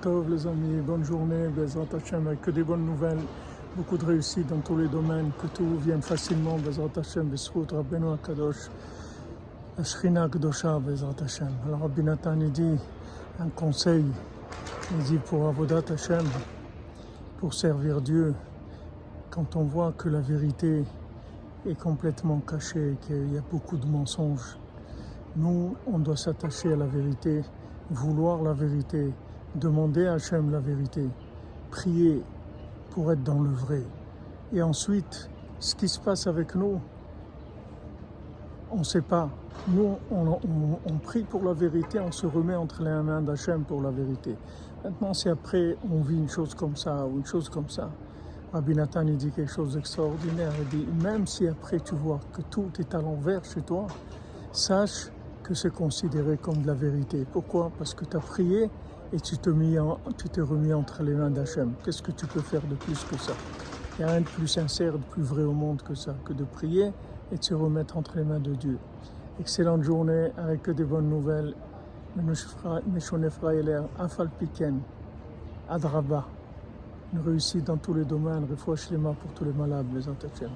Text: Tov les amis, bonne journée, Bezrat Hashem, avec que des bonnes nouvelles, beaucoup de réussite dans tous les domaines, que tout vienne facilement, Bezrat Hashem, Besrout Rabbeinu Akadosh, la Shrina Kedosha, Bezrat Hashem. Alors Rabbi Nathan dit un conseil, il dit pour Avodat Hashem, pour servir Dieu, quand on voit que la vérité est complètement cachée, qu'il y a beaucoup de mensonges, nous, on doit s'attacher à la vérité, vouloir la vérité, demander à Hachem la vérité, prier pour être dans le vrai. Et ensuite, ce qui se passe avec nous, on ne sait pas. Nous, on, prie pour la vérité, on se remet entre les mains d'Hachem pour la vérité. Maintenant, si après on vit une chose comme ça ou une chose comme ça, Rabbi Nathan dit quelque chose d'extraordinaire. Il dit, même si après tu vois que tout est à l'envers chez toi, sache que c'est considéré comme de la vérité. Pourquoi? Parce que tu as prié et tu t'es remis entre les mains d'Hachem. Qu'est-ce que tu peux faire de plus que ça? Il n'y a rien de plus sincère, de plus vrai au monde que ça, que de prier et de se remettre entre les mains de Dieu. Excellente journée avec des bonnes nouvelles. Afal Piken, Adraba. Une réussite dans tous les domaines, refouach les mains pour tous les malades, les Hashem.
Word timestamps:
Tov 0.00 0.30
les 0.30 0.46
amis, 0.46 0.80
bonne 0.80 1.04
journée, 1.04 1.48
Bezrat 1.48 1.86
Hashem, 1.94 2.26
avec 2.28 2.42
que 2.42 2.50
des 2.52 2.62
bonnes 2.62 2.86
nouvelles, 2.86 3.18
beaucoup 3.76 3.98
de 3.98 4.04
réussite 4.04 4.46
dans 4.46 4.60
tous 4.60 4.76
les 4.76 4.86
domaines, 4.86 5.30
que 5.40 5.48
tout 5.48 5.76
vienne 5.78 6.00
facilement, 6.00 6.58
Bezrat 6.58 6.90
Hashem, 6.96 7.28
Besrout 7.28 7.66
Rabbeinu 7.72 8.12
Akadosh, 8.12 8.70
la 9.76 9.84
Shrina 9.84 10.28
Kedosha, 10.28 10.78
Bezrat 10.78 11.16
Hashem. 11.22 11.50
Alors 11.66 11.80
Rabbi 11.80 12.02
Nathan 12.02 12.36
dit 12.36 12.78
un 13.40 13.48
conseil, 13.48 14.04
il 14.92 15.04
dit 15.04 15.18
pour 15.18 15.48
Avodat 15.48 15.92
Hashem, 15.92 16.24
pour 17.38 17.52
servir 17.52 18.00
Dieu, 18.00 18.34
quand 19.30 19.56
on 19.56 19.64
voit 19.64 19.92
que 19.92 20.08
la 20.08 20.20
vérité 20.20 20.84
est 21.66 21.78
complètement 21.78 22.40
cachée, 22.40 22.96
qu'il 23.02 23.34
y 23.34 23.38
a 23.38 23.42
beaucoup 23.50 23.76
de 23.76 23.86
mensonges, 23.86 24.56
nous, 25.36 25.74
on 25.86 25.98
doit 25.98 26.16
s'attacher 26.16 26.72
à 26.72 26.76
la 26.76 26.86
vérité, 26.86 27.42
vouloir 27.90 28.40
la 28.42 28.52
vérité, 28.52 29.12
demander 29.54 30.06
à 30.06 30.14
Hachem 30.14 30.50
la 30.50 30.60
vérité, 30.60 31.08
prier 31.70 32.22
pour 32.90 33.12
être 33.12 33.22
dans 33.22 33.40
le 33.40 33.50
vrai. 33.50 33.82
Et 34.52 34.62
ensuite, 34.62 35.30
ce 35.58 35.74
qui 35.74 35.88
se 35.88 35.98
passe 35.98 36.26
avec 36.26 36.54
nous, 36.54 36.80
on 38.70 38.78
ne 38.78 38.84
sait 38.84 39.02
pas. 39.02 39.30
Nous, 39.68 39.96
on, 40.10 40.98
prie 40.98 41.22
pour 41.24 41.44
la 41.44 41.52
vérité, 41.52 42.00
on 42.00 42.10
se 42.10 42.26
remet 42.26 42.56
entre 42.56 42.82
les 42.82 42.90
mains 42.90 43.20
d'Hachem 43.20 43.64
pour 43.64 43.82
la 43.82 43.90
vérité. 43.90 44.36
Maintenant, 44.82 45.14
si 45.14 45.28
après 45.28 45.76
on 45.90 46.00
vit 46.00 46.16
une 46.16 46.28
chose 46.28 46.54
comme 46.54 46.74
ça 46.74 47.06
ou 47.06 47.18
une 47.18 47.26
chose 47.26 47.48
comme 47.48 47.68
ça, 47.68 47.90
Rabbi 48.52 48.74
Nathan 48.74 49.04
dit 49.04 49.30
quelque 49.30 49.50
chose 49.50 49.74
d'extraordinaire. 49.74 50.52
Il 50.58 50.78
dit, 50.78 50.86
même 51.02 51.26
si 51.26 51.46
après 51.46 51.80
tu 51.80 51.94
vois 51.94 52.20
que 52.32 52.42
tout 52.42 52.70
est 52.78 52.94
à 52.94 53.00
l'envers 53.00 53.44
chez 53.44 53.62
toi, 53.62 53.86
sache 54.52 55.10
que 55.42 55.54
c'est 55.54 55.72
considéré 55.72 56.36
comme 56.36 56.62
de 56.62 56.66
la 56.66 56.74
vérité. 56.74 57.26
Pourquoi? 57.32 57.70
Parce 57.78 57.94
que 57.94 58.04
tu 58.04 58.16
as 58.16 58.20
prié 58.20 58.70
et 59.12 59.20
tu 59.20 59.36
t'es 59.36 59.50
remis 59.50 60.72
entre 60.72 61.02
les 61.02 61.14
mains 61.14 61.30
d'Hachem. 61.30 61.72
Qu'est-ce 61.84 62.02
que 62.02 62.12
tu 62.12 62.26
peux 62.26 62.40
faire 62.40 62.62
de 62.62 62.74
plus 62.74 63.04
que 63.04 63.16
ça? 63.16 63.32
Il 63.98 64.04
n'y 64.04 64.10
a 64.10 64.12
rien 64.12 64.22
de 64.22 64.26
plus 64.26 64.48
sincère, 64.48 64.92
de 64.94 65.04
plus 65.10 65.22
vrai 65.22 65.42
au 65.42 65.52
monde 65.52 65.82
que 65.82 65.94
ça, 65.94 66.14
que 66.24 66.32
de 66.32 66.44
prier 66.44 66.92
et 67.30 67.36
de 67.36 67.42
se 67.42 67.54
remettre 67.54 67.96
entre 67.96 68.16
les 68.16 68.24
mains 68.24 68.40
de 68.40 68.54
Dieu. 68.54 68.78
Excellente 69.40 69.82
journée 69.82 70.30
avec 70.36 70.70
des 70.70 70.84
bonnes 70.84 71.10
nouvelles. 71.10 71.54
Afal 73.98 74.28
Piken, 74.38 74.80
Adraba. 75.68 76.26
Une 77.12 77.20
réussite 77.20 77.64
dans 77.64 77.76
tous 77.76 77.94
les 77.94 78.04
domaines, 78.04 78.46
refouach 78.50 78.90
les 78.90 78.96
mains 78.96 79.14
pour 79.14 79.32
tous 79.32 79.44
les 79.44 79.52
malades, 79.52 79.86
les 79.94 80.08
Hashem. 80.08 80.50